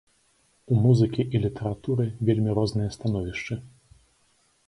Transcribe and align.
У 0.75 0.77
музыкі 0.85 1.21
і 1.33 1.41
літаратуры 1.43 2.07
вельмі 2.29 2.57
розныя 2.59 2.89
становішча. 2.97 3.61